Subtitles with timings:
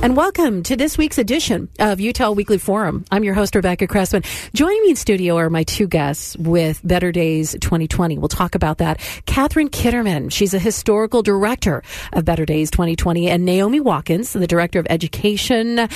[0.00, 3.04] And welcome to this week's edition of Utah Weekly Forum.
[3.10, 4.22] I'm your host, Rebecca Cressman.
[4.54, 8.16] Joining me in studio are my two guests with Better Days 2020.
[8.16, 9.00] We'll talk about that.
[9.26, 11.82] Katherine Kitterman, she's a historical director
[12.12, 15.88] of Better Days 2020, and Naomi Watkins, the director of education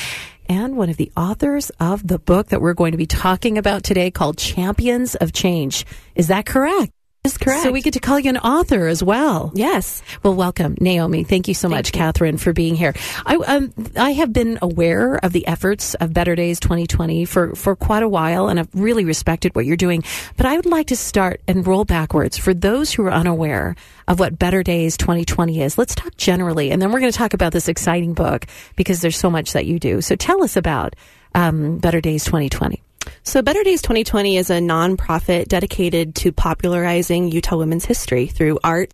[0.48, 3.84] and one of the authors of the book that we're going to be talking about
[3.84, 5.86] today called Champions of Change.
[6.16, 6.91] Is that correct?
[7.24, 7.62] Is correct.
[7.62, 9.52] So we get to call you an author as well.
[9.54, 10.02] Yes.
[10.24, 11.22] Well, welcome, Naomi.
[11.22, 12.00] Thank you so Thank much, you.
[12.00, 12.94] Katherine, for being here.
[13.24, 17.77] I, um, I have been aware of the efforts of Better Days 2020 for, for
[17.77, 20.02] quite a while, and I've really respected what you're doing.
[20.36, 23.77] But I would like to start and roll backwards for those who are unaware
[24.08, 25.78] of what Better Days 2020 is.
[25.78, 29.16] Let's talk generally, and then we're going to talk about this exciting book because there's
[29.16, 30.00] so much that you do.
[30.00, 30.97] So tell us about
[31.36, 32.82] um, Better Days 2020.
[33.25, 38.92] So, Better Days 2020 is a nonprofit dedicated to popularizing Utah women's history through art,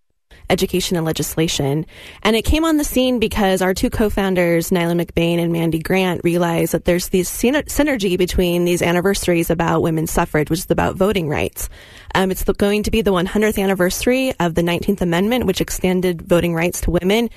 [0.50, 1.86] education, and legislation.
[2.22, 6.22] And it came on the scene because our two co-founders, Neylan McBaine and Mandy Grant,
[6.24, 11.28] realized that there's this synergy between these anniversaries about women's suffrage, which is about voting
[11.28, 11.68] rights.
[12.14, 16.54] Um, it's going to be the 100th anniversary of the 19th Amendment, which extended voting
[16.54, 17.30] rights to women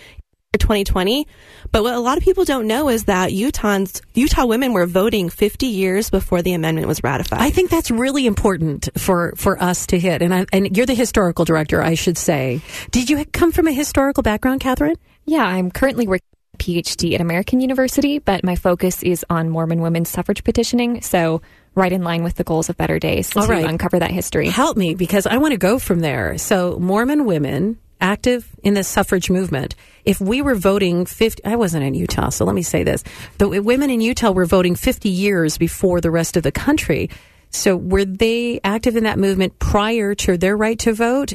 [0.57, 1.27] 2020.
[1.71, 5.29] But what a lot of people don't know is that Utahns, Utah women were voting
[5.29, 7.39] 50 years before the amendment was ratified.
[7.39, 10.21] I think that's really important for, for us to hit.
[10.21, 12.61] And I, and you're the historical director, I should say.
[12.91, 14.97] Did you come from a historical background, Katherine?
[15.25, 16.25] Yeah, I'm currently working
[16.57, 21.01] PhD at American University, but my focus is on Mormon women's suffrage petitioning.
[21.01, 21.41] So
[21.75, 23.65] right in line with the goals of Better Days All to right.
[23.65, 24.49] uncover that history.
[24.49, 26.37] Help me because I want to go from there.
[26.37, 29.75] So Mormon women active in the suffrage movement.
[30.03, 33.03] If we were voting 50, I wasn't in Utah, so let me say this.
[33.37, 37.09] The women in Utah were voting 50 years before the rest of the country.
[37.51, 41.33] So were they active in that movement prior to their right to vote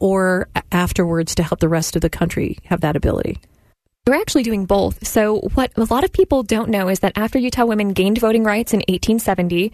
[0.00, 3.38] or afterwards to help the rest of the country have that ability?
[4.06, 5.06] We're actually doing both.
[5.06, 8.44] So what a lot of people don't know is that after Utah women gained voting
[8.44, 9.72] rights in 1870,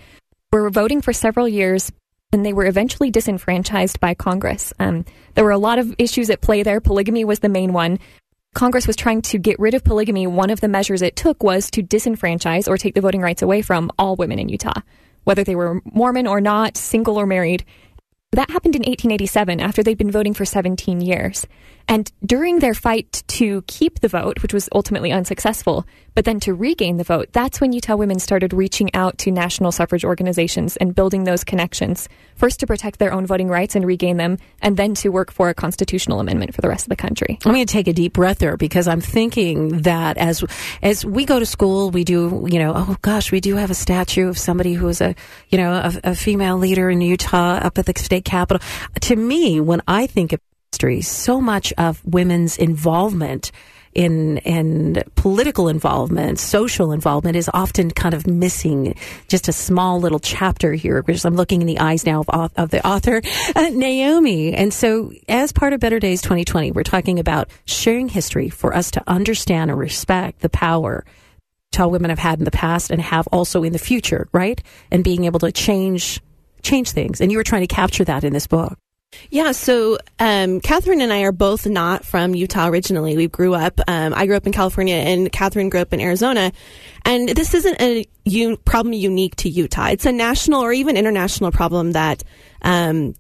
[0.53, 1.93] were voting for several years
[2.33, 4.73] and they were eventually disenfranchised by Congress.
[4.79, 5.05] Um,
[5.35, 6.81] there were a lot of issues at play there.
[6.81, 7.99] Polygamy was the main one.
[8.55, 10.27] Congress was trying to get rid of polygamy.
[10.27, 13.63] One of the measures it took was to disenfranchise or take the voting rights away
[13.63, 14.81] from all women in Utah,
[15.25, 17.65] whether they were Mormon or not, single or married.
[18.33, 21.47] That happened in 1887 after they'd been voting for 17 years.
[21.91, 25.85] And during their fight to keep the vote, which was ultimately unsuccessful,
[26.15, 29.73] but then to regain the vote, that's when Utah women started reaching out to national
[29.73, 32.09] suffrage organizations and building those connections.
[32.37, 35.49] First to protect their own voting rights and regain them, and then to work for
[35.49, 37.41] a constitutional amendment for the rest of the country.
[37.45, 40.45] I'm going to take a deep breath there because I'm thinking that as
[40.83, 43.75] as we go to school, we do, you know, oh gosh, we do have a
[43.75, 45.17] statue of somebody who is a,
[45.49, 48.65] you know, a, a female leader in Utah up at the state capitol.
[49.01, 50.41] To me, when I think of
[50.73, 53.51] history, so much of women's involvement
[53.93, 58.95] in in political involvement, social involvement is often kind of missing
[59.27, 61.03] just a small little chapter here.
[61.03, 63.21] Because I'm looking in the eyes now of, of the author,
[63.57, 64.55] uh, Naomi.
[64.55, 68.93] And so, as part of Better Days 2020, we're talking about sharing history for us
[68.93, 71.05] to understand and respect the power
[71.73, 74.63] tall women have had in the past and have also in the future, right?
[74.93, 76.21] And being able to change
[76.63, 77.21] change things.
[77.21, 78.79] And you were trying to capture that in this book.
[79.31, 83.17] Yeah, so um, Katherine and I are both not from Utah originally.
[83.17, 86.53] We grew up, um, I grew up in California and Katherine grew up in Arizona.
[87.05, 89.89] And this isn't a un- problem unique to Utah.
[89.89, 92.23] It's a national or even international problem that
[92.63, 93.15] um,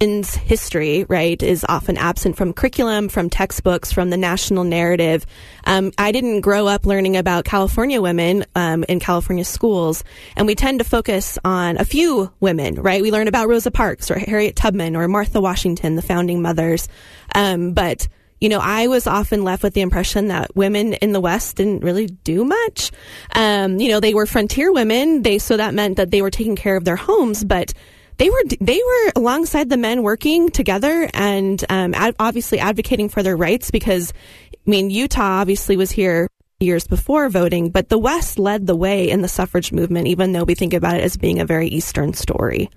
[0.00, 5.26] history, right, is often absent from curriculum, from textbooks, from the national narrative.
[5.64, 10.04] Um, I didn't grow up learning about California women um, in California schools,
[10.36, 13.02] and we tend to focus on a few women, right?
[13.02, 16.88] We learn about Rosa Parks or Harriet Tubman or Martha Washington, the founding mothers,
[17.34, 18.06] um, but
[18.40, 21.82] you know, I was often left with the impression that women in the West didn't
[21.82, 22.92] really do much.
[23.34, 25.22] Um, you know, they were frontier women.
[25.22, 27.74] They so that meant that they were taking care of their homes, but
[28.18, 33.22] they were they were alongside the men working together and um, ad- obviously advocating for
[33.22, 34.12] their rights because
[34.54, 36.28] I mean Utah obviously was here
[36.60, 40.42] years before voting, but the West led the way in the suffrage movement, even though
[40.42, 42.68] we think about it as being a very Eastern story.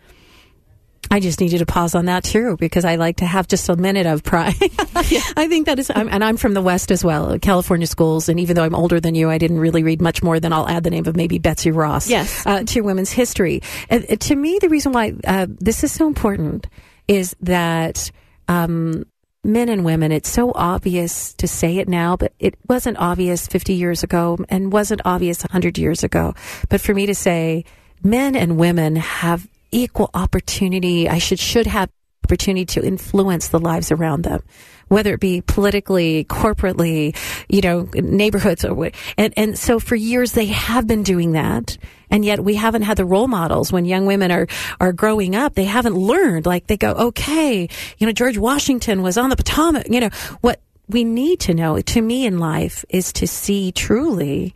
[1.11, 3.67] I just need you to pause on that too, because I like to have just
[3.69, 4.55] a minute of pride.
[4.95, 8.29] I think that is, I'm, and I'm from the West as well, California schools.
[8.29, 10.67] And even though I'm older than you, I didn't really read much more than I'll
[10.69, 12.45] add the name of maybe Betsy Ross Yes.
[12.47, 13.61] uh, to women's history.
[13.89, 16.67] Uh, to me, the reason why uh, this is so important
[17.07, 18.09] is that
[18.47, 19.03] um,
[19.43, 23.73] men and women, it's so obvious to say it now, but it wasn't obvious 50
[23.73, 26.33] years ago and wasn't obvious 100 years ago.
[26.69, 27.65] But for me to say,
[28.03, 31.89] men and women have equal opportunity, I should, should have
[32.23, 34.41] opportunity to influence the lives around them,
[34.87, 37.15] whether it be politically, corporately,
[37.49, 38.93] you know, neighborhoods or what.
[39.17, 41.77] And, and so for years they have been doing that.
[42.09, 44.47] And yet we haven't had the role models when young women are,
[44.79, 45.55] are growing up.
[45.55, 47.67] They haven't learned, like they go, okay,
[47.97, 50.09] you know, George Washington was on the Potomac, you know,
[50.41, 54.53] what we need to know to me in life is to see truly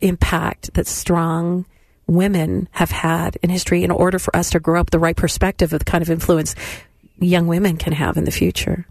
[0.00, 1.66] impact that strong
[2.06, 5.72] women have had in history in order for us to grow up the right perspective
[5.72, 6.54] of the kind of influence
[7.18, 8.86] young women can have in the future.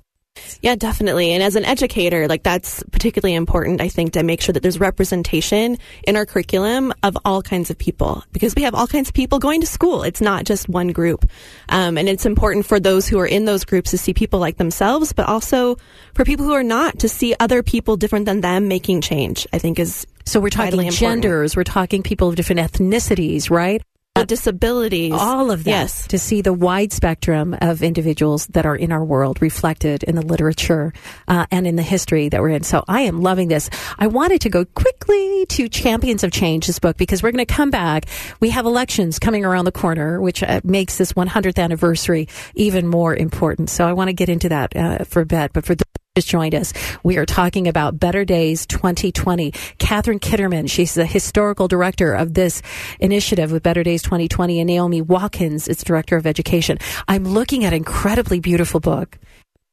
[0.62, 1.32] Yeah, definitely.
[1.32, 4.80] And as an educator, like that's particularly important, I think, to make sure that there's
[4.80, 5.78] representation
[6.08, 9.38] in our curriculum of all kinds of people because we have all kinds of people
[9.38, 10.02] going to school.
[10.02, 11.30] It's not just one group.
[11.70, 14.58] Um, and it's important for those who are in those groups to see people like
[14.58, 15.78] themselves, but also
[16.16, 19.60] for people who are not to see other people different than them making change, I
[19.60, 23.82] think is So we're talking genders, we're talking people of different ethnicities, right?
[24.16, 25.12] The disabilities.
[25.16, 25.70] All of that.
[25.72, 26.08] Yes.
[26.10, 30.22] To see the wide spectrum of individuals that are in our world reflected in the
[30.22, 30.94] literature
[31.28, 32.62] uh, and in the history that we're in.
[32.62, 33.72] So I am loving this.
[33.98, 37.52] I wanted to go quickly to Champions of Change, this book, because we're going to
[37.52, 38.06] come back.
[38.40, 43.16] We have elections coming around the corner, which uh, makes this 100th anniversary even more
[43.16, 43.72] important.
[43.72, 45.54] So I want to get into that uh, for a bit.
[45.54, 46.74] But for the just joined us.
[47.02, 49.50] We are talking about Better Days 2020.
[49.80, 52.62] Katherine Kitterman, she's the historical director of this
[53.00, 56.78] initiative with Better Days 2020, and Naomi Watkins is director of education.
[57.08, 59.18] I'm looking at an incredibly beautiful book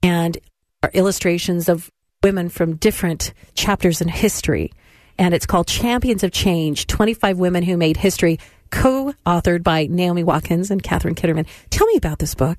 [0.02, 0.38] and
[0.94, 1.90] illustrations of
[2.22, 4.72] women from different chapters in history.
[5.19, 8.38] And it's called Champions of Change 25 Women Who Made History,
[8.70, 11.46] co authored by Naomi Watkins and Katherine Kitterman.
[11.69, 12.56] Tell me about this book.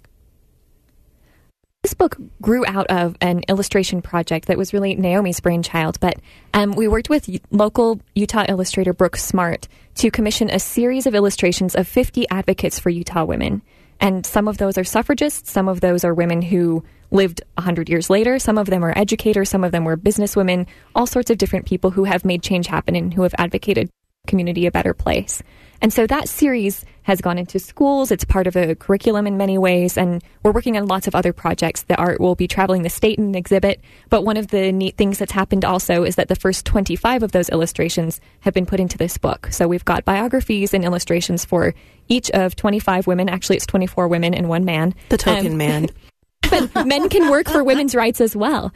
[1.84, 6.20] This book grew out of an illustration project that was really Naomi's brainchild, but
[6.54, 11.74] um, we worked with local Utah illustrator Brooke Smart to commission a series of illustrations
[11.74, 13.64] of 50 advocates for Utah women.
[14.00, 18.12] And some of those are suffragists, some of those are women who lived 100 years
[18.12, 21.66] later, some of them are educators, some of them were businesswomen, all sorts of different
[21.66, 23.90] people who have made change happen and who have advocated
[24.28, 25.42] community a better place.
[25.82, 28.12] And so that series has gone into schools.
[28.12, 29.98] It's part of a curriculum in many ways.
[29.98, 31.84] And we're working on lots of other projects.
[31.84, 33.82] The art will be traveling the state in an exhibit.
[34.10, 37.32] But one of the neat things that's happened also is that the first 25 of
[37.32, 39.48] those illustrations have been put into this book.
[39.52, 41.74] So we've got biographies and illustrations for
[42.08, 43.28] each of 25 women.
[43.28, 44.94] Actually, it's 24 women and one man.
[45.10, 45.90] The token Um, man.
[46.52, 48.72] but men can work for women's rights as well.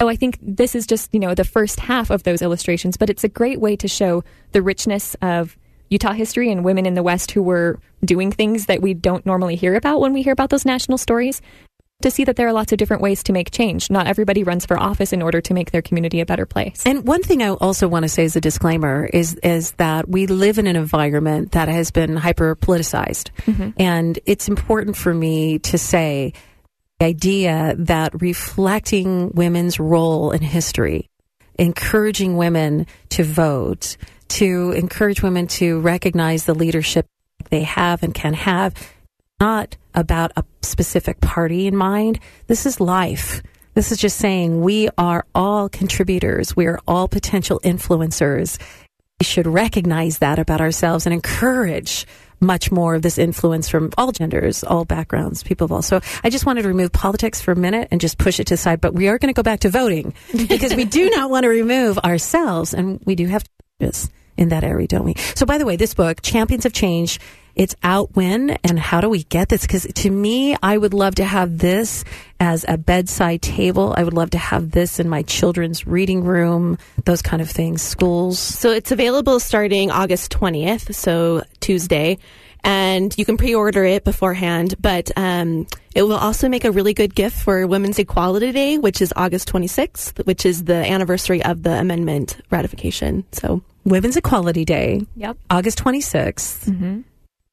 [0.00, 3.10] So I think this is just, you know, the first half of those illustrations, but
[3.10, 4.22] it's a great way to show
[4.52, 5.56] the richness of
[5.90, 9.56] Utah history and women in the West who were doing things that we don't normally
[9.56, 11.42] hear about when we hear about those national stories.
[12.02, 13.90] To see that there are lots of different ways to make change.
[13.90, 16.84] Not everybody runs for office in order to make their community a better place.
[16.86, 20.28] And one thing I also want to say as a disclaimer is is that we
[20.28, 23.70] live in an environment that has been hyper politicized, mm-hmm.
[23.78, 26.34] and it's important for me to say
[26.98, 31.08] the idea that reflecting women's role in history,
[31.58, 33.96] encouraging women to vote,
[34.28, 37.06] to encourage women to recognize the leadership
[37.50, 38.74] they have and can have,
[39.40, 42.18] not about a specific party in mind.
[42.46, 43.42] This is life.
[43.74, 46.56] This is just saying we are all contributors.
[46.56, 48.58] We are all potential influencers.
[49.20, 52.06] We should recognize that about ourselves and encourage
[52.40, 55.82] much more of this influence from all genders, all backgrounds, people of all.
[55.82, 58.54] So I just wanted to remove politics for a minute and just push it to
[58.54, 58.80] the side.
[58.80, 60.14] But we are going to go back to voting
[60.48, 64.10] because we do not want to remove ourselves, and we do have to do this
[64.36, 65.14] in that area, don't we?
[65.34, 67.18] So, by the way, this book, Champions of Change,
[67.58, 69.62] it's out when and how do we get this?
[69.62, 72.04] Because to me, I would love to have this
[72.40, 73.92] as a bedside table.
[73.96, 77.82] I would love to have this in my children's reading room, those kind of things,
[77.82, 78.38] schools.
[78.38, 82.18] So it's available starting August 20th, so Tuesday,
[82.62, 84.76] and you can pre-order it beforehand.
[84.80, 89.02] But um, it will also make a really good gift for Women's Equality Day, which
[89.02, 93.24] is August 26th, which is the anniversary of the amendment ratification.
[93.32, 95.38] So Women's Equality Day, Yep.
[95.50, 97.02] August 26th.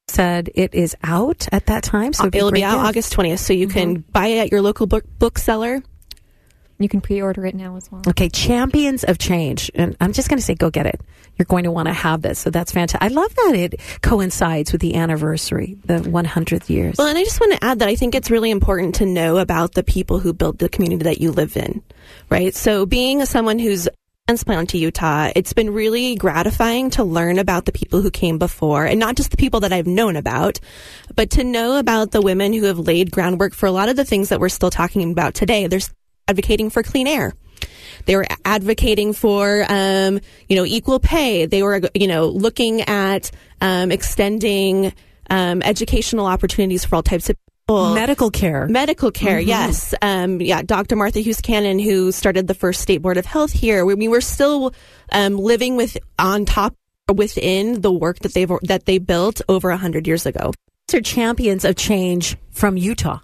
[0.08, 2.12] Said it is out at that time.
[2.12, 2.88] So uh, it'd it'll be great out gift.
[2.88, 4.10] August 20th, so you can mm-hmm.
[4.12, 5.82] buy it at your local book bookseller.
[6.78, 8.02] You can pre-order it now as well.
[8.06, 9.70] Okay, Champions of Change.
[9.74, 11.00] And I'm just going to say, go get it.
[11.36, 12.38] You're going to want to have this.
[12.38, 13.02] So that's fantastic.
[13.02, 16.96] I love that it coincides with the anniversary, the 100th years.
[16.98, 19.38] Well, and I just want to add that I think it's really important to know
[19.38, 21.82] about the people who built the community that you live in,
[22.28, 22.54] right?
[22.54, 23.88] So being someone who's
[24.28, 28.84] transplant to Utah, it's been really gratifying to learn about the people who came before
[28.84, 30.58] and not just the people that I've known about,
[31.14, 34.04] but to know about the women who have laid groundwork for a lot of the
[34.04, 35.68] things that we're still talking about today.
[35.68, 35.78] They're
[36.26, 37.34] advocating for clean air.
[38.06, 40.18] They were advocating for, um,
[40.48, 41.46] you know, equal pay.
[41.46, 43.30] They were, you know, looking at
[43.60, 44.92] um, extending
[45.30, 47.36] um, educational opportunities for all types of
[47.68, 48.66] medical care.
[48.68, 49.48] Medical care, mm-hmm.
[49.48, 49.94] yes.
[50.00, 50.96] Um, yeah, Dr.
[50.96, 53.84] Martha Hughes Cannon, who started the first state board of health here.
[53.84, 54.72] We, we were still
[55.12, 56.74] um, living with on top
[57.12, 60.52] within the work that they've that they built over a hundred years ago.
[60.88, 63.20] These are champions of change from Utah.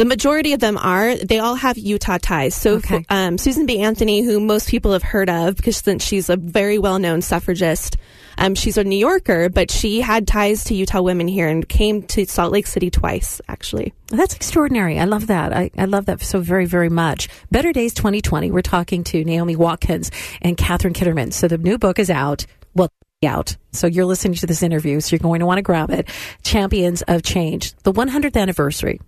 [0.00, 1.14] The majority of them are.
[1.14, 2.54] They all have Utah ties.
[2.54, 3.04] So okay.
[3.10, 3.80] um, Susan B.
[3.80, 7.98] Anthony, who most people have heard of because she's a very well known suffragist,
[8.38, 12.02] um, she's a New Yorker, but she had ties to Utah women here and came
[12.04, 13.92] to Salt Lake City twice, actually.
[14.06, 14.98] That's extraordinary.
[14.98, 15.52] I love that.
[15.52, 17.28] I, I love that so very, very much.
[17.50, 18.50] Better Days 2020.
[18.50, 21.30] We're talking to Naomi Watkins and Katherine Kitterman.
[21.34, 22.46] So the new book is out.
[22.74, 22.88] Well,
[23.26, 23.58] out.
[23.72, 26.08] So you're listening to this interview, so you're going to want to grab it.
[26.42, 28.98] Champions of Change, the 100th anniversary.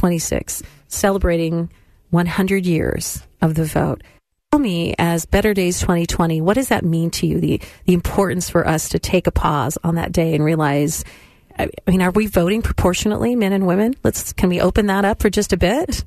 [0.00, 1.70] 26, celebrating
[2.08, 4.02] 100 years of the vote.
[4.50, 7.38] Tell me, as Better Days 2020, what does that mean to you?
[7.38, 11.04] The the importance for us to take a pause on that day and realize.
[11.58, 13.94] I mean, are we voting proportionately, men and women?
[14.02, 16.04] Let's can we open that up for just a bit?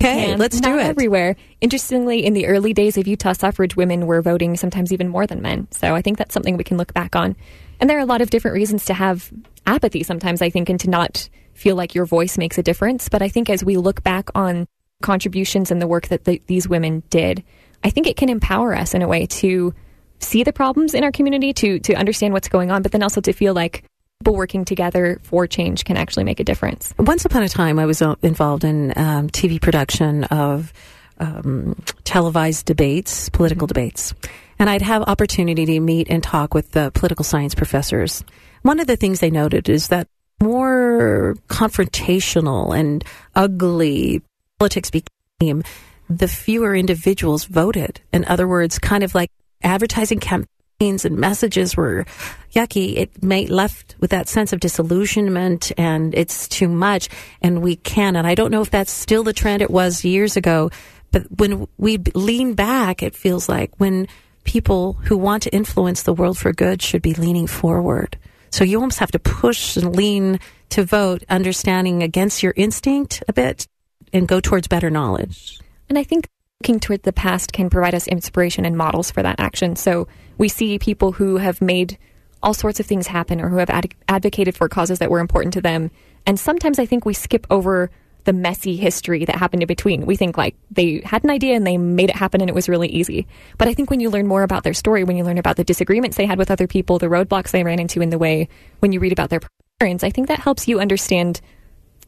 [0.00, 0.86] Okay, and let's do it.
[0.86, 1.36] Everywhere.
[1.60, 5.42] Interestingly, in the early days of Utah suffrage, women were voting sometimes even more than
[5.42, 5.68] men.
[5.72, 7.36] So I think that's something we can look back on.
[7.78, 9.30] And there are a lot of different reasons to have
[9.66, 11.28] apathy sometimes, I think, and to not
[11.58, 13.08] feel like your voice makes a difference.
[13.08, 14.66] But I think as we look back on
[15.02, 17.44] contributions and the work that the, these women did,
[17.84, 19.74] I think it can empower us in a way to
[20.20, 23.20] see the problems in our community, to to understand what's going on, but then also
[23.20, 23.84] to feel like
[24.20, 26.92] people working together for change can actually make a difference.
[26.98, 30.72] Once upon a time, I was uh, involved in um, TV production of
[31.18, 33.74] um, televised debates, political mm-hmm.
[33.74, 34.14] debates,
[34.58, 38.24] and I'd have opportunity to meet and talk with the political science professors.
[38.62, 40.08] One of the things they noted is that
[40.42, 43.04] more confrontational and
[43.34, 44.22] ugly
[44.58, 45.62] politics became,
[46.08, 48.00] the fewer individuals voted.
[48.12, 49.30] In other words, kind of like
[49.62, 52.06] advertising campaigns and messages were
[52.54, 52.96] yucky.
[52.96, 57.08] It may left with that sense of disillusionment and it's too much
[57.42, 58.16] and we can.
[58.16, 60.70] And I don't know if that's still the trend it was years ago,
[61.10, 64.08] but when we lean back, it feels like when
[64.44, 68.16] people who want to influence the world for good should be leaning forward.
[68.50, 70.40] So you almost have to push and lean
[70.70, 73.66] to vote, understanding against your instinct a bit
[74.12, 75.60] and go towards better knowledge.
[75.88, 76.28] And I think
[76.60, 79.76] looking toward the past can provide us inspiration and models for that action.
[79.76, 81.98] So we see people who have made
[82.42, 85.54] all sorts of things happen or who have ad- advocated for causes that were important
[85.54, 85.90] to them.
[86.26, 87.90] And sometimes I think we skip over
[88.28, 90.04] the messy history that happened in between.
[90.04, 92.68] We think like they had an idea and they made it happen and it was
[92.68, 93.26] really easy.
[93.56, 95.64] But I think when you learn more about their story, when you learn about the
[95.64, 98.92] disagreements they had with other people, the roadblocks they ran into in the way, when
[98.92, 99.40] you read about their
[99.80, 101.40] parents, I think that helps you understand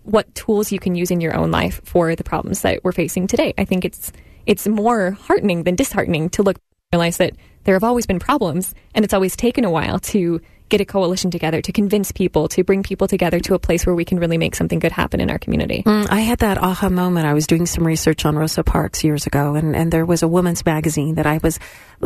[0.02, 3.26] what tools you can use in your own life for the problems that we're facing
[3.26, 3.54] today.
[3.56, 4.12] I think it's
[4.44, 6.58] it's more heartening than disheartening to look
[6.92, 7.32] realize that
[7.64, 10.38] there have always been problems and it's always taken a while to
[10.70, 13.94] get a coalition together to convince people, to bring people together to a place where
[13.94, 15.82] we can really make something good happen in our community.
[15.82, 17.26] Mm, I had that aha moment.
[17.26, 20.28] I was doing some research on Rosa Parks years ago, and, and there was a
[20.28, 21.58] women's magazine that I was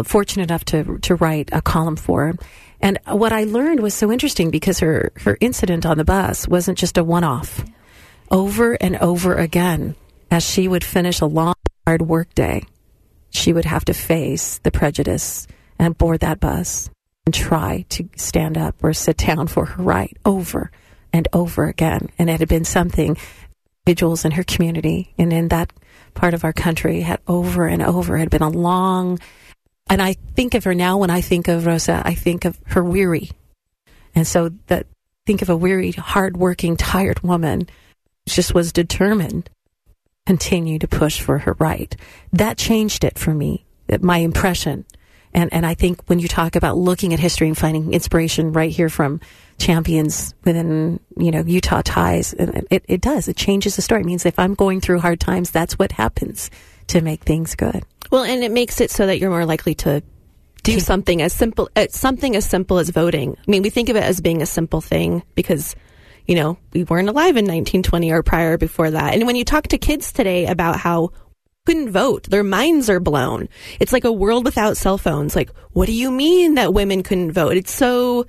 [0.05, 2.35] fortunate enough to, to write a column for.
[2.81, 6.79] And what I learned was so interesting because her, her incident on the bus wasn't
[6.79, 7.65] just a one off.
[8.31, 9.95] Over and over again,
[10.31, 11.55] as she would finish a long,
[11.87, 12.65] hard work day,
[13.31, 15.47] she would have to face the prejudice
[15.79, 16.91] and board that bus
[17.27, 20.71] and try to stand up or sit down for her right over
[21.13, 22.11] and over again.
[22.19, 23.17] And it had been something
[23.87, 25.73] individuals in her community and in that
[26.15, 29.19] part of our country had over and over had been a long
[29.87, 32.83] and I think of her now when I think of Rosa, I think of her
[32.83, 33.31] weary.
[34.15, 34.87] And so that
[35.27, 37.69] think of a weary, hardworking, tired woman
[38.27, 39.51] just was determined
[40.27, 41.95] continue to push for her right.
[42.33, 43.67] That changed it for me.
[43.89, 44.87] That my impression
[45.35, 48.71] and, and I think when you talk about looking at history and finding inspiration right
[48.71, 49.21] here from
[49.59, 53.27] champions within, you know, Utah ties, it, it does.
[53.27, 54.03] It changes the story.
[54.03, 56.51] It means if I'm going through hard times, that's what happens
[56.89, 57.85] to make things good.
[58.11, 60.03] Well, and it makes it so that you're more likely to
[60.63, 63.37] do something as simple, uh, something as simple as voting.
[63.37, 65.75] I mean, we think of it as being a simple thing because,
[66.27, 69.15] you know, we weren't alive in 1920 or prior before that.
[69.15, 71.11] And when you talk to kids today about how
[71.67, 72.25] couldn't vote.
[72.25, 73.49] Their minds are blown.
[73.81, 75.35] It's like a world without cell phones.
[75.35, 77.57] Like, what do you mean that women couldn't vote?
[77.57, 78.27] It's so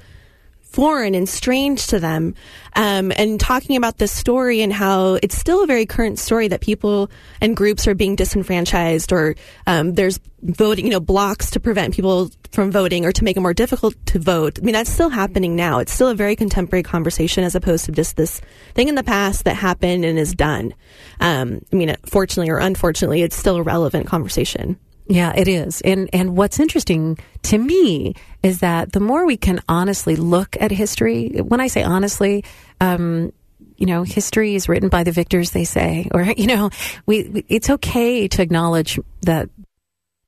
[0.75, 2.35] foreign and strange to them.
[2.75, 6.59] Um, and talking about this story and how it's still a very current story that
[6.59, 9.35] people and groups are being disenfranchised or
[9.67, 13.39] um, there's voting, you know, blocks to prevent people from voting or to make it
[13.39, 14.59] more difficult to vote.
[14.59, 15.79] I mean, that's still happening now.
[15.79, 18.41] It's still a very contemporary conversation as opposed to just this
[18.73, 20.73] thing in the past that happened and is done.
[21.21, 24.77] Um, I mean, fortunately or unfortunately, it's still a relevant conversation.
[25.07, 25.81] Yeah, it is.
[25.81, 30.71] And and what's interesting to me is that the more we can honestly look at
[30.71, 32.43] history, when I say honestly,
[32.81, 33.31] um,
[33.77, 36.69] you know, history is written by the victors, they say, or you know,
[37.05, 39.49] we, we it's okay to acknowledge that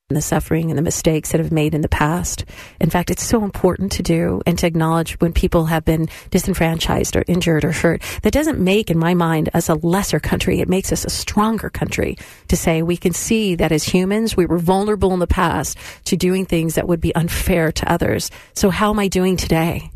[0.10, 2.46] the suffering and the mistakes that have made in the past.
[2.80, 7.18] In fact, it's so important to do and to acknowledge when people have been disenfranchised
[7.18, 8.02] or injured or hurt.
[8.22, 10.62] That doesn't make, in my mind, us a lesser country.
[10.62, 14.46] It makes us a stronger country to say we can see that as humans, we
[14.46, 18.32] were vulnerable in the past to doing things that would be unfair to others.
[18.54, 19.92] So how am I doing today?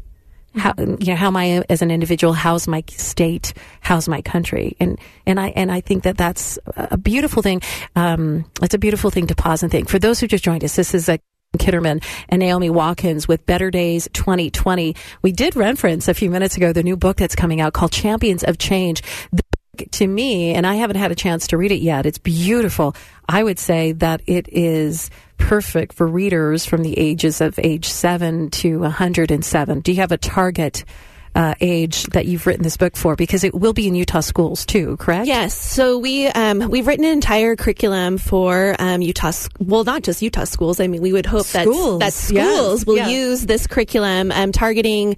[0.55, 2.33] How you know how am I as an individual?
[2.33, 3.53] How's my state?
[3.79, 4.75] How's my country?
[4.79, 7.61] And and I and I think that that's a beautiful thing.
[7.95, 9.89] Um, it's a beautiful thing to pause and think.
[9.89, 11.19] For those who just joined us, this is a
[11.57, 14.95] Kitterman and Naomi Watkins with Better Days 2020.
[15.21, 18.43] We did reference a few minutes ago the new book that's coming out called Champions
[18.43, 19.03] of Change.
[19.91, 22.05] To me, and I haven't had a chance to read it yet.
[22.05, 22.93] It's beautiful.
[23.27, 25.09] I would say that it is
[25.41, 29.79] perfect for readers from the ages of age 7 to 107.
[29.81, 30.85] Do you have a target
[31.33, 33.15] uh, age that you've written this book for?
[33.15, 35.27] Because it will be in Utah schools too, correct?
[35.27, 35.53] Yes.
[35.53, 39.31] So we um, we've written an entire curriculum for um, Utah.
[39.59, 40.79] Well, not just Utah schools.
[40.79, 41.99] I mean, we would hope schools.
[41.99, 42.85] that that schools yes.
[42.85, 43.09] will yeah.
[43.09, 45.17] use this curriculum, um, targeting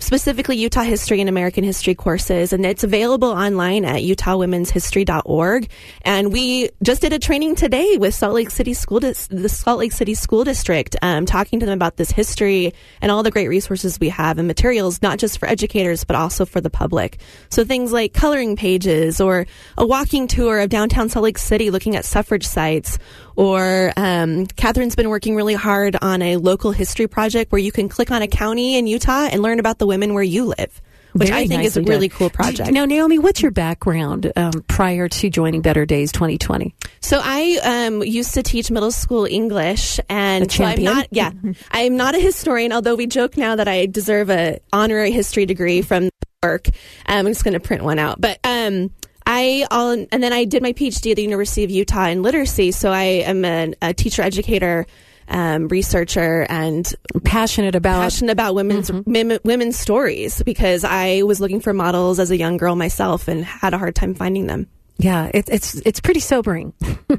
[0.00, 2.52] specifically Utah history and American history courses.
[2.52, 5.70] And it's available online at utahwomenshistory.org.
[6.02, 9.92] And we just did a training today with Salt Lake City School, the Salt Lake
[9.92, 14.00] City School District, um, talking to them about this history and all the great resources
[14.00, 17.18] we have and materials, not just for educators, but also for the public.
[17.50, 21.96] So things like coloring pages or a walking tour of downtown Salt Lake City looking
[21.96, 22.98] at suffrage sites
[23.40, 27.88] or um, Katherine's been working really hard on a local history project where you can
[27.88, 30.82] click on a county in Utah and learn about the women where you live.
[31.14, 32.18] Which Very I think is a really done.
[32.18, 32.70] cool project.
[32.70, 36.74] Now, Naomi, what's your background um, prior to joining Better Days 2020?
[37.00, 41.08] So I um, used to teach middle school English, and so I'm not.
[41.10, 41.32] Yeah,
[41.72, 42.72] I'm not a historian.
[42.72, 46.10] Although we joke now that I deserve a honorary history degree from
[46.42, 46.68] work.
[47.06, 48.38] Um, I'm just going to print one out, but.
[48.44, 48.90] Um,
[49.30, 52.72] I all, and then I did my PhD at the University of Utah in literacy.
[52.72, 54.86] So I am an, a teacher educator,
[55.28, 61.60] um, researcher, and Passionate about passionate about women's mim- women's stories because I was looking
[61.60, 64.66] for models as a young girl myself and had a hard time finding them.
[65.02, 66.74] Yeah, it, it's it's pretty sobering,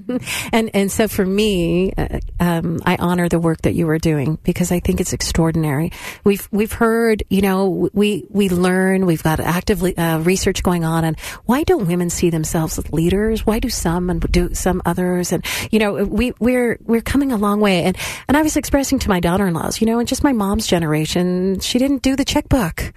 [0.53, 4.37] and and so for me, uh, um, I honor the work that you are doing
[4.43, 5.91] because I think it's extraordinary.
[6.23, 9.07] We've we've heard, you know, we we learn.
[9.07, 13.47] We've got active uh, research going on, and why don't women see themselves as leaders?
[13.47, 15.31] Why do some and do some others?
[15.31, 17.83] And you know, we we're we're coming a long way.
[17.83, 21.59] And and I was expressing to my daughter-in-laws, you know, and just my mom's generation,
[21.61, 22.93] she didn't do the checkbook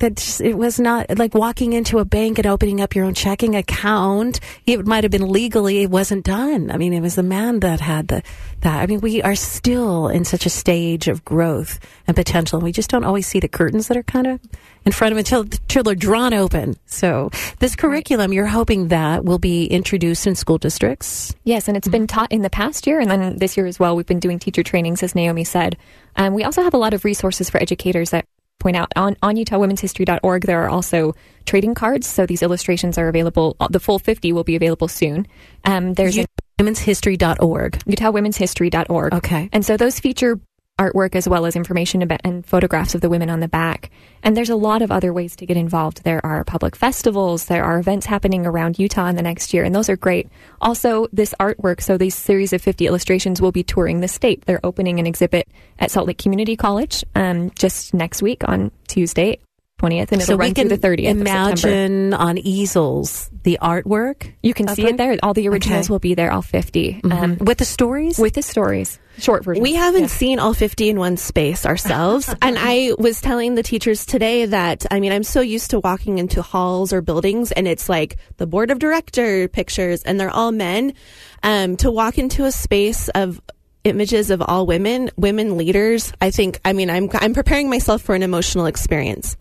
[0.00, 3.14] that just- it was not like walking into a bank and opening up your own
[3.14, 4.40] checking account.
[4.66, 6.70] It might have been legally, it wasn't done.
[6.70, 8.22] I mean, it was the man that had the
[8.60, 8.82] that.
[8.82, 12.72] I mean, we are still in such a stage of growth and potential, and we
[12.72, 14.40] just don't always see the curtains that are kind of
[14.84, 16.76] in front of until, until they're drawn open.
[16.86, 21.34] So, this curriculum, you're hoping that will be introduced in school districts.
[21.44, 23.96] Yes, and it's been taught in the past year, and then this year as well.
[23.96, 25.76] We've been doing teacher trainings, as Naomi said.
[26.16, 28.26] Um, we also have a lot of resources for educators that
[28.66, 30.42] point out on, on utahwomenshistory.org.
[30.42, 33.54] There are also trading cards, so these illustrations are available.
[33.60, 35.28] uh, The full 50 will be available soon.
[35.64, 36.26] Um, there's a
[36.58, 37.72] Womenshistory.org.
[37.84, 39.14] utahwomenshistory.org.
[39.14, 39.48] Okay.
[39.52, 40.40] And so those feature
[40.78, 43.90] artwork as well as information about and photographs of the women on the back.
[44.22, 46.02] And there's a lot of other ways to get involved.
[46.04, 49.74] There are public festivals, there are events happening around Utah in the next year, and
[49.74, 50.28] those are great.
[50.60, 54.44] Also, this artwork, so these series of 50 illustrations will be touring the state.
[54.44, 59.38] They're opening an exhibit at Salt Lake Community College um, just next week on Tuesday.
[59.78, 64.54] 20th and it'll so run through the 30th of imagine on easels the artwork You
[64.54, 65.16] can see of it there.
[65.22, 65.92] All the originals Okay.
[65.92, 67.02] will be there, all 50.
[67.04, 68.18] Um, with the stories.
[68.18, 69.62] with the stories, short version.
[69.62, 72.34] We haven't seen all 50 in one space ourselves.
[72.42, 76.16] and I was telling the teachers today that, I mean, I'm so used to walking
[76.18, 80.52] into halls or buildings and it's like the board of director pictures and they're all
[80.52, 80.94] men.
[81.42, 83.40] Um, to walk into a space of
[83.86, 88.14] images of all women, women leaders, I think, I mean, I'm, I'm preparing myself for
[88.14, 89.36] an emotional experience.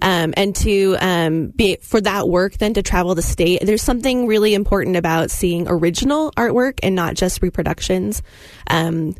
[0.00, 4.26] Um, and to, um, be, for that work then to travel the state, there's something
[4.26, 8.22] really important about seeing original artwork and not just reproductions.
[8.68, 9.14] Um,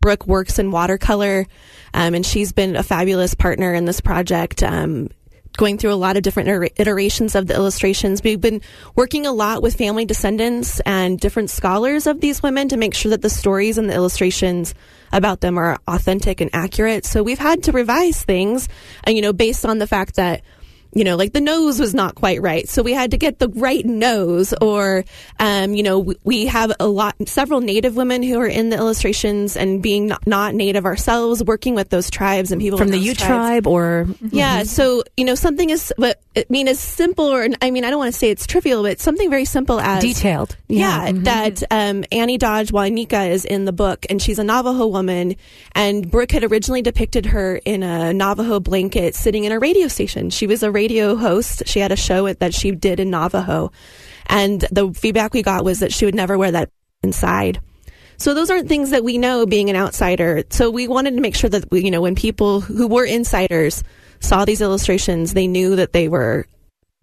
[0.00, 1.46] Brooke works in watercolor,
[1.92, 4.62] um, and she's been a fabulous partner in this project.
[4.62, 5.10] Um,
[5.56, 8.22] going through a lot of different iterations of the illustrations.
[8.22, 8.62] We've been
[8.94, 13.10] working a lot with family descendants and different scholars of these women to make sure
[13.10, 14.74] that the stories and the illustrations
[15.12, 17.04] about them are authentic and accurate.
[17.04, 18.68] So we've had to revise things,
[19.04, 20.42] and you know, based on the fact that
[20.92, 22.68] you know, like the nose was not quite right.
[22.68, 25.04] So we had to get the right nose or,
[25.38, 28.76] um, you know, we, we have a lot, several native women who are in the
[28.76, 32.98] illustrations and being not, not native ourselves, working with those tribes and people From the
[32.98, 34.64] Ute tribe or Yeah.
[34.64, 37.98] So, you know, something is, but I mean, as simple or, I mean, I don't
[37.98, 40.56] want to say it's trivial, but something very simple as detailed.
[40.68, 41.24] yeah, Mhm.
[41.24, 45.36] that um, Annie Dodge Wauneka is in the book, and she's a Navajo woman.
[45.74, 50.30] And Brooke had originally depicted her in a Navajo blanket sitting in a radio station.
[50.30, 51.62] She was a radio host.
[51.66, 53.70] She had a show that she did in Navajo.
[54.26, 56.70] And the feedback we got was that she would never wear that
[57.02, 57.60] inside.
[58.16, 60.42] So those aren't things that we know being an outsider.
[60.48, 63.84] So we wanted to make sure that, we, you know, when people who were insiders
[64.20, 66.46] saw these illustrations, they knew that they were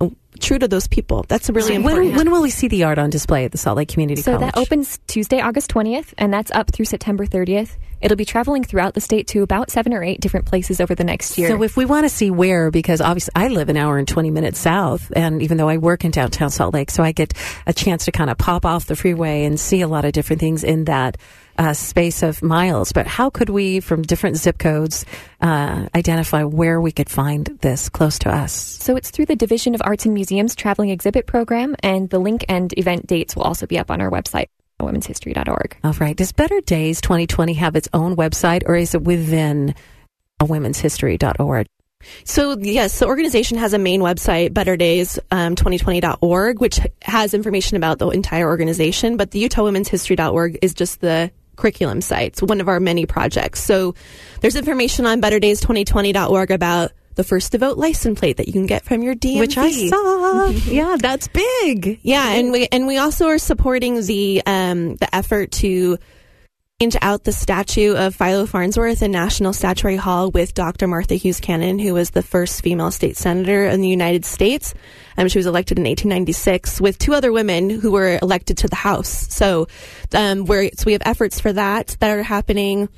[0.01, 0.09] uh,
[0.39, 1.25] true to those people.
[1.27, 2.07] That's really important.
[2.07, 4.37] When, when will we see the art on display at the Salt Lake Community So
[4.37, 4.53] College?
[4.53, 7.77] that opens Tuesday, August 20th, and that's up through September 30th.
[8.01, 11.03] It'll be traveling throughout the state to about seven or eight different places over the
[11.03, 11.49] next year.
[11.49, 14.31] So if we want to see where, because obviously I live an hour and 20
[14.31, 17.33] minutes south, and even though I work in downtown Salt Lake, so I get
[17.65, 20.39] a chance to kind of pop off the freeway and see a lot of different
[20.39, 21.17] things in that
[21.57, 22.91] uh, space of miles.
[22.91, 25.05] But how could we, from different zip codes,
[25.41, 28.53] uh, identify where we could find this close to us?
[28.53, 32.45] So it's through the Division of Arts and Museums Traveling Exhibit Program, and the link
[32.47, 34.47] and event dates will also be up on our website,
[34.81, 35.77] womenshistory.org.
[35.83, 36.15] All right.
[36.15, 39.75] Does Better Days 2020 have its own website, or is it within
[40.39, 41.67] a womenshistory.org?
[42.23, 48.09] So yes, the organization has a main website, betterdays2020.org, um, which has information about the
[48.09, 49.17] entire organization.
[49.17, 52.27] But the Utah Women's History.org is just the curriculum site.
[52.27, 53.63] It's one of our many projects.
[53.63, 53.95] So
[54.41, 58.85] there's information on betterdays2020.org about the first to vote license plate that you can get
[58.85, 59.39] from your DMV.
[59.39, 60.49] Which I saw.
[60.71, 61.99] yeah, that's big.
[62.03, 65.97] Yeah, and we and we also are supporting the um, the effort to
[66.79, 70.87] change out the statue of Philo Farnsworth in National Statuary Hall with Dr.
[70.87, 74.75] Martha Hughes Cannon, who was the first female state senator in the United States.
[75.17, 78.75] Um, she was elected in 1896 with two other women who were elected to the
[78.75, 79.33] House.
[79.33, 79.67] So,
[80.13, 82.89] um, we're, so we have efforts for that that are happening.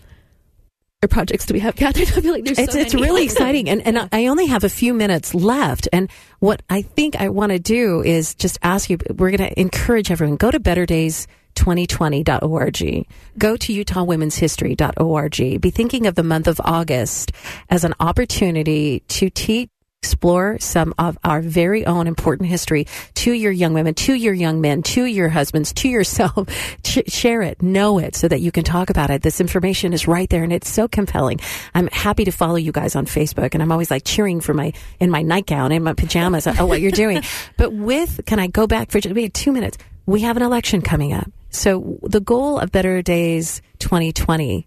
[1.07, 2.07] Projects do we have, Katherine?
[2.07, 4.69] I feel like there's It's so it's really exciting, and and I only have a
[4.69, 5.87] few minutes left.
[5.93, 8.97] And what I think I want to do is just ask you.
[9.09, 13.07] We're going to encourage everyone go to betterdays2020.org.
[13.37, 15.61] Go to utahwomenshistory.org.
[15.61, 17.31] Be thinking of the month of August
[17.69, 19.69] as an opportunity to teach.
[20.01, 24.61] Explore some of our very own important history to your young women, to your young
[24.61, 26.47] men, to your husbands, to yourself.
[26.85, 29.21] Sh- share it, know it, so that you can talk about it.
[29.23, 31.41] This information is right there, and it's so compelling.
[31.75, 34.71] I'm happy to follow you guys on Facebook, and I'm always like cheering for my
[35.01, 36.47] in my nightgown in my pajamas.
[36.47, 37.21] oh, what you're doing!
[37.57, 39.77] but with, can I go back for just two minutes?
[40.05, 44.65] We have an election coming up, so the goal of Better Days 2020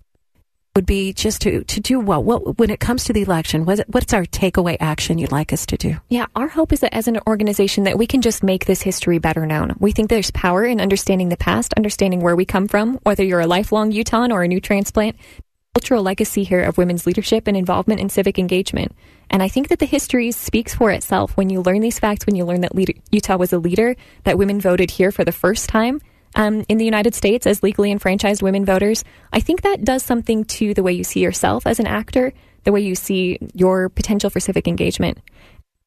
[0.75, 2.25] would be just to, to do what?
[2.25, 3.65] What when it comes to the election?
[3.65, 5.97] What's, what's our takeaway action you'd like us to do?
[6.09, 9.19] Yeah, our hope is that as an organization that we can just make this history
[9.19, 9.77] better known.
[9.79, 13.41] We think there's power in understanding the past, understanding where we come from, whether you're
[13.41, 15.17] a lifelong Utahn or a new transplant.
[15.75, 18.93] Cultural legacy here of women's leadership and involvement in civic engagement.
[19.31, 22.37] And I think that the history speaks for itself when you learn these facts, when
[22.37, 25.71] you learn that leader, Utah was a leader, that women voted here for the first
[25.71, 26.01] time
[26.35, 29.05] um, in the United States as legally enfranchised women voters.
[29.33, 32.33] I think that does something to the way you see yourself as an actor,
[32.65, 35.19] the way you see your potential for civic engagement.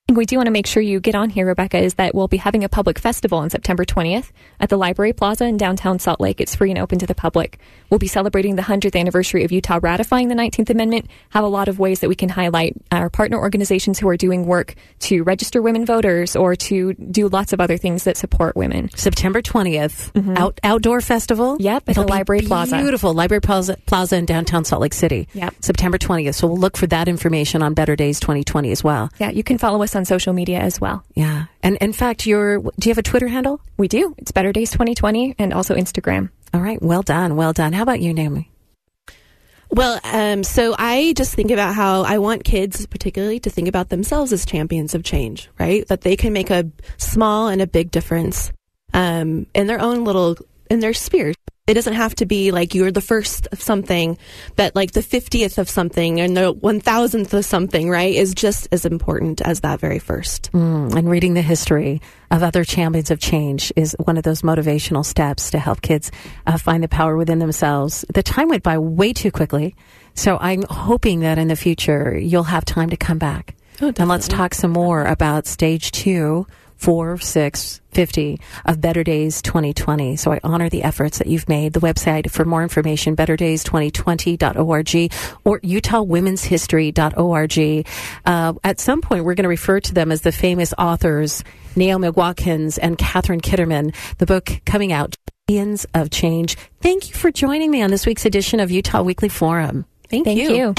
[0.08, 2.28] And we do want to make sure you get on here, Rebecca, is that we'll
[2.28, 6.20] be having a public festival on September 20th at the Library Plaza in downtown Salt
[6.20, 6.40] Lake.
[6.40, 7.58] It's free and open to the public.
[7.90, 11.68] We'll be celebrating the 100th anniversary of Utah ratifying the 19th Amendment, have a lot
[11.68, 15.60] of ways that we can highlight our partner organizations who are doing work to register
[15.60, 18.92] women voters or to do lots of other things that support women.
[18.96, 21.54] September 20th, out, outdoor festival.
[21.56, 21.64] Mm-hmm.
[21.64, 22.78] Yep, at the Library Plaza.
[22.78, 23.16] Beautiful.
[23.16, 25.28] Library Plaza, Plaza in downtown Salt Lake City.
[25.34, 25.56] Yep.
[25.62, 26.36] September 20th.
[26.36, 29.10] So we'll look for that information on Better Days 2020 as well.
[29.18, 31.04] Yeah, you can follow us on social media as well.
[31.16, 31.46] Yeah.
[31.64, 33.62] And in fact, your do you have a Twitter handle?
[33.78, 34.16] We do.
[34.18, 36.30] It's Better Days 2020 and also Instagram.
[36.54, 36.82] All right.
[36.82, 37.36] Well done.
[37.36, 37.74] Well done.
[37.74, 38.52] How about you, Naomi?
[39.72, 43.90] Well, um, so I just think about how I want kids, particularly, to think about
[43.90, 45.86] themselves as champions of change, right?
[45.88, 48.52] That they can make a small and a big difference
[48.94, 50.38] um, in their own little
[50.70, 51.36] in their spheres.
[51.68, 54.20] It doesn't have to be like you're the first of something,
[54.56, 58.86] but like the 50th of something and the 1000th of something, right, is just as
[58.86, 60.52] important as that very first.
[60.52, 65.04] Mm, and reading the history of other champions of change is one of those motivational
[65.04, 66.12] steps to help kids
[66.46, 68.06] uh, find the power within themselves.
[68.14, 69.76] The time went by way too quickly.
[70.14, 73.56] So I'm hoping that in the future you'll have time to come back.
[73.82, 76.46] Oh, and let's talk some more about stage two
[76.78, 80.16] four, six, 50 of Better Days 2020.
[80.18, 81.74] So I honor the efforts that you've made.
[81.74, 85.14] The website for more information, betterdays2020.org
[85.46, 87.88] or utahwomenshistory.org.
[88.26, 91.44] Uh, at some point, we're going to refer to them as the famous authors,
[91.76, 93.96] Naomi Watkins and Katherine Kitterman.
[94.18, 95.16] The book coming out,
[95.48, 96.58] Champions of Change.
[96.82, 99.86] Thank you for joining me on this week's edition of Utah Weekly Forum.
[100.10, 100.56] Thank, Thank you.
[100.56, 100.74] you.